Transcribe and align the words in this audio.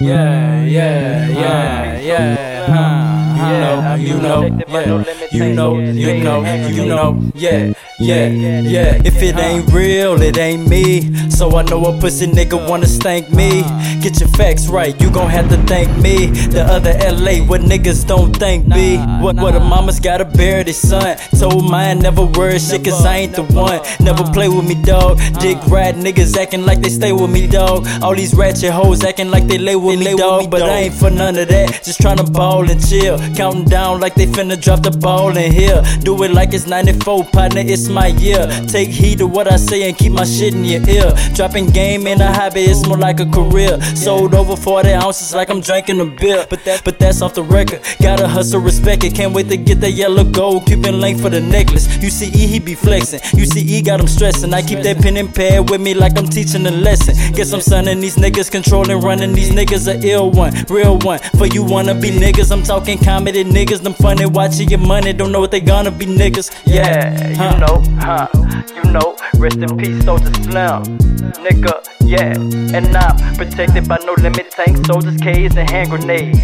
Yeah, 0.00 0.64
yeah, 0.64 1.28
yeah, 1.28 1.98
yeah. 1.98 2.66
Huh. 2.66 3.14
You 3.44 3.54
know, 3.60 3.94
you 3.94 4.16
know, 4.22 4.40
yeah. 4.68 5.04
You 5.32 5.54
know, 5.54 5.78
you 5.78 6.22
know, 6.22 6.44
you 6.68 6.86
know, 6.86 7.20
yeah, 7.34 7.72
yeah, 7.98 8.60
yeah. 8.60 9.00
If 9.04 9.22
it 9.22 9.36
ain't 9.36 9.72
real, 9.72 10.20
it 10.20 10.36
ain't 10.36 10.68
me. 10.68 11.30
So 11.30 11.56
I 11.56 11.62
know 11.62 11.84
a 11.84 12.00
pussy 12.00 12.26
nigga 12.26 12.68
wanna 12.68 12.86
stank 12.86 13.32
me. 13.32 13.62
Get 14.02 14.18
your 14.20 14.28
facts 14.30 14.66
right, 14.68 14.98
you 15.00 15.10
gon' 15.10 15.30
have 15.30 15.48
to 15.50 15.56
thank 15.64 15.88
me. 16.02 16.26
The 16.26 16.62
other 16.62 16.92
LA, 16.92 17.44
what 17.46 17.60
niggas 17.60 18.06
don't 18.06 18.36
thank 18.36 18.66
me. 18.66 18.98
What, 19.22 19.36
what 19.36 19.54
a 19.54 19.60
mama's 19.60 20.00
gotta 20.00 20.24
bear 20.24 20.64
this 20.64 20.80
son. 20.80 21.16
Told 21.38 21.70
mine 21.70 22.00
never 22.00 22.24
worry 22.24 22.58
shit, 22.58 22.84
cause 22.84 23.04
I 23.04 23.18
ain't 23.18 23.34
the 23.34 23.44
one. 23.44 23.80
Never 24.00 24.24
play 24.32 24.48
with 24.48 24.66
me, 24.68 24.74
dog. 24.82 25.18
Dick 25.40 25.58
rat 25.68 25.94
niggas 25.94 26.36
acting 26.36 26.66
like 26.66 26.80
they 26.80 26.90
stay 26.90 27.12
with 27.12 27.30
me, 27.30 27.46
dog. 27.46 27.86
All 28.02 28.14
these 28.14 28.34
ratchet 28.34 28.72
hoes 28.72 29.04
acting 29.04 29.30
like 29.30 29.46
they 29.46 29.58
lay 29.58 29.76
with 29.76 29.98
me, 29.98 30.16
dog. 30.16 30.50
But 30.50 30.62
I 30.62 30.78
ain't 30.86 30.94
for 30.94 31.10
none 31.10 31.36
of 31.38 31.48
that. 31.48 31.82
Just 31.84 32.00
tryna 32.00 32.32
ball 32.32 32.68
and 32.68 32.84
chill. 32.84 33.18
Counting 33.36 33.66
down 33.66 34.00
like 34.00 34.14
they 34.14 34.26
finna 34.26 34.60
drop 34.60 34.82
the 34.82 34.90
ball 34.90 35.36
in 35.36 35.52
here. 35.52 35.82
Do 36.00 36.20
it 36.24 36.32
like 36.32 36.52
it's 36.54 36.66
94, 36.66 37.24
partner, 37.26 37.62
it's 37.64 37.83
my 37.88 38.08
year. 38.08 38.46
Take 38.66 38.90
heed 38.90 39.18
to 39.18 39.26
what 39.26 39.50
I 39.50 39.56
say 39.56 39.88
and 39.88 39.96
keep 39.96 40.12
my 40.12 40.24
shit 40.24 40.54
in 40.54 40.64
your 40.64 40.88
ear. 40.88 41.12
Dropping 41.34 41.66
game 41.70 42.06
in 42.06 42.20
a 42.20 42.32
hobby, 42.32 42.62
it's 42.62 42.86
more 42.86 42.98
like 42.98 43.20
a 43.20 43.26
career. 43.26 43.80
Sold 43.94 44.34
over 44.34 44.56
40 44.56 44.92
ounces 44.92 45.34
like 45.34 45.50
I'm 45.50 45.60
drinking 45.60 46.00
a 46.00 46.06
beer. 46.06 46.46
But 46.48 46.64
that, 46.64 46.84
but 46.84 46.98
that's 46.98 47.22
off 47.22 47.34
the 47.34 47.42
record. 47.42 47.80
Gotta 48.00 48.28
hustle, 48.28 48.60
respect 48.60 49.04
it. 49.04 49.14
Can't 49.14 49.32
wait 49.32 49.48
to 49.48 49.56
get 49.56 49.80
that 49.80 49.92
yellow 49.92 50.24
gold. 50.24 50.66
Keeping 50.66 51.00
length 51.00 51.22
for 51.22 51.30
the 51.30 51.40
necklace. 51.40 51.86
You 52.02 52.10
see 52.10 52.26
E, 52.26 52.46
he 52.46 52.58
be 52.58 52.74
flexing. 52.74 53.20
You 53.34 53.46
see 53.46 53.60
E 53.60 53.82
got 53.82 54.00
him 54.00 54.08
stressing. 54.08 54.52
I 54.52 54.62
keep 54.62 54.80
that 54.80 54.98
pen 55.00 55.16
and 55.16 55.34
pad 55.34 55.70
with 55.70 55.80
me 55.80 55.94
like 55.94 56.18
I'm 56.18 56.28
teaching 56.28 56.66
a 56.66 56.70
lesson. 56.70 57.14
Guess 57.34 57.52
I'm 57.52 57.60
sonning 57.60 58.00
these 58.00 58.16
niggas, 58.16 58.50
controlling, 58.50 59.00
running 59.00 59.32
these 59.32 59.50
niggas 59.50 59.88
a 59.88 60.06
ill 60.06 60.30
one, 60.30 60.52
real 60.68 60.98
one. 60.98 61.18
For 61.38 61.46
you 61.46 61.62
wanna 61.64 61.94
be 61.94 62.10
niggas, 62.10 62.50
I'm 62.50 62.62
talking 62.62 62.98
comedy 62.98 63.44
niggas. 63.44 63.82
Them 63.82 63.94
funny, 63.94 64.26
watching 64.26 64.68
your 64.68 64.80
money, 64.80 65.12
don't 65.12 65.32
know 65.32 65.40
what 65.40 65.50
they 65.50 65.60
gonna 65.60 65.90
be 65.90 66.06
niggas. 66.06 66.50
Yeah, 66.66 67.28
you 67.28 67.58
know, 67.60 67.73
huh? 68.00 68.28
You 68.74 68.90
know, 68.92 69.16
rest 69.36 69.58
in 69.58 69.76
peace, 69.76 70.02
Soulja 70.04 70.32
Slim. 70.44 70.98
Nigga, 71.44 71.84
yeah. 72.00 72.32
And 72.76 72.96
I'm 72.96 73.36
protected 73.36 73.88
by 73.88 73.98
no 74.04 74.14
limit 74.14 74.50
tanks, 74.50 74.80
soldiers, 74.86 75.16
K's, 75.20 75.56
and 75.56 75.68
hand 75.70 75.90
grenades. 75.90 76.38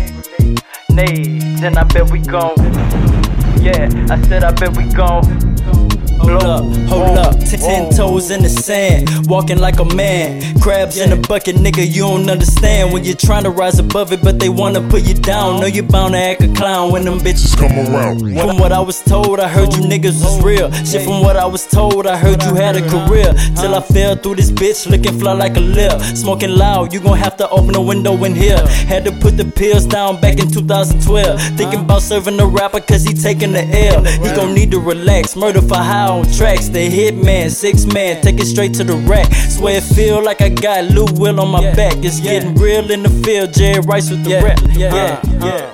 Nades, 0.91 1.63
and 1.63 1.79
I 1.79 1.85
bet 1.85 2.11
we 2.11 2.19
gon' 2.19 2.57
Yeah, 3.63 3.89
I 4.11 4.21
said 4.23 4.43
I 4.43 4.53
bet 4.53 4.77
we 4.77 4.85
gon' 4.85 5.50
Hold 6.21 6.45
up, 6.45 6.65
hold 6.89 7.19
up, 7.19 7.39
ten, 7.41 7.91
toes 7.91 8.31
in 8.31 8.43
the 8.43 8.49
sand, 8.49 9.27
walking 9.27 9.59
like 9.59 9.79
a 9.81 9.85
man. 9.85 10.59
Crabs 10.61 10.99
in 10.99 11.13
a 11.13 11.17
bucket, 11.17 11.57
nigga, 11.57 11.87
you 11.87 12.03
don't 12.03 12.29
understand. 12.29 12.93
When 12.93 13.05
you're 13.05 13.17
trying 13.17 13.45
to 13.45 13.51
rise 13.51 13.79
above 13.79 14.13
it, 14.13 14.21
but 14.23 14.39
they 14.39 14.51
wanna 14.51 14.87
put 14.89 15.03
you 15.03 15.15
down. 15.15 15.61
Know 15.61 15.67
you 15.67 15.83
bound 15.83 16.13
to 16.13 16.19
act 16.19 16.43
a 16.43 16.49
clown 16.53 16.93
when 16.93 17.05
them 17.05 17.19
bitches 17.21 17.57
come 17.57 17.73
around. 17.73 18.21
From 18.21 18.59
what 18.59 18.71
I 18.71 18.81
was 18.81 19.01
told, 19.03 19.41
I 19.41 19.49
heard 19.49 19.73
you 19.75 19.81
niggas 19.81 20.23
was 20.23 20.43
real. 20.43 20.71
Shit, 20.85 21.03
from 21.03 21.23
what 21.23 21.37
I 21.37 21.47
was 21.47 21.67
told, 21.67 22.07
I 22.07 22.17
heard 22.17 22.43
you 22.43 22.55
had 22.55 22.77
a 22.77 22.83
career. 22.89 23.33
Till 23.57 23.75
I 23.75 23.81
fell 23.81 24.15
through 24.15 24.37
this 24.37 24.51
bitch, 24.51 24.89
looking 24.91 25.19
fly 25.19 25.33
like 25.33 25.57
a 25.57 25.61
lip. 25.61 26.01
Smoking 26.15 26.51
loud, 26.51 26.93
you 26.93 27.01
gon' 27.01 27.17
have 27.17 27.37
to 27.39 27.49
open 27.49 27.75
a 27.75 27.83
window 27.83 28.23
in 28.25 28.35
here. 28.35 28.61
Had 28.87 29.05
to 29.07 29.13
put 29.13 29.37
the 29.39 29.45
pills 29.45 29.87
down 29.87 30.21
back 30.21 30.39
in 30.39 30.51
2012. 30.51 31.41
Thinking 31.57 31.81
about 31.81 32.03
serving 32.03 32.39
a 32.39 32.47
rapper, 32.47 32.81
cause 32.81 33.05
he 33.05 33.15
taking 33.15 33.53
the 33.53 33.65
L. 33.89 34.05
He 34.05 34.29
gon' 34.37 34.55
need 34.55 34.71
to 34.73 34.81
relax, 34.81 35.35
murder 35.35 35.63
for 35.63 35.77
high 35.77 36.10
on 36.11 36.31
tracks. 36.33 36.69
The 36.69 36.89
hitman, 36.91 37.51
six 37.51 37.87
man, 37.87 38.21
take 38.21 38.41
it 38.41 38.47
straight 38.47 38.75
to 38.75 38.85
the 38.85 38.97
rack. 38.97 39.33
Swear 39.33 39.79
it 39.79 39.85
feel 39.85 40.23
like 40.23 40.43
I 40.43 40.49
got 40.49 40.85
Lou 40.87 41.07
Will 41.15 41.41
on 41.41 41.49
my 41.51 41.73
back. 41.75 41.97
It's 41.99 42.21
getting 42.21 42.55
real 42.57 42.91
in 42.91 43.03
the 43.03 43.11
field, 43.25 43.53
Jerry 43.55 43.81
Rice 43.81 44.11
with 44.11 44.25
the 44.25 44.41
rap. 44.43 44.59
Yeah, 44.73 45.21
yeah. 45.45 45.70